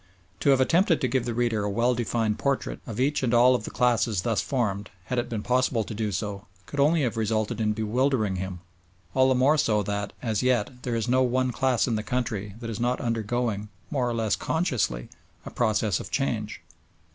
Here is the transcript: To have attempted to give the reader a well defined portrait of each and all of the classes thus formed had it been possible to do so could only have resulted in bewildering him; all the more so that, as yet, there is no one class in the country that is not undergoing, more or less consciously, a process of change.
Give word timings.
To 0.39 0.49
have 0.49 0.59
attempted 0.59 0.99
to 0.99 1.07
give 1.07 1.25
the 1.25 1.33
reader 1.35 1.63
a 1.63 1.69
well 1.69 1.93
defined 1.93 2.39
portrait 2.39 2.79
of 2.87 2.99
each 2.99 3.21
and 3.21 3.35
all 3.35 3.53
of 3.53 3.65
the 3.65 3.69
classes 3.69 4.23
thus 4.23 4.41
formed 4.41 4.89
had 5.03 5.19
it 5.19 5.29
been 5.29 5.43
possible 5.43 5.83
to 5.83 5.93
do 5.93 6.11
so 6.11 6.47
could 6.65 6.79
only 6.79 7.03
have 7.03 7.17
resulted 7.17 7.61
in 7.61 7.73
bewildering 7.73 8.37
him; 8.37 8.61
all 9.13 9.29
the 9.29 9.35
more 9.35 9.59
so 9.59 9.83
that, 9.83 10.11
as 10.19 10.41
yet, 10.41 10.81
there 10.81 10.95
is 10.95 11.07
no 11.07 11.21
one 11.21 11.51
class 11.51 11.87
in 11.87 11.97
the 11.97 12.01
country 12.01 12.55
that 12.61 12.69
is 12.71 12.79
not 12.79 12.99
undergoing, 12.99 13.69
more 13.91 14.09
or 14.09 14.13
less 14.15 14.35
consciously, 14.35 15.07
a 15.45 15.51
process 15.51 15.99
of 15.99 16.09
change. 16.09 16.61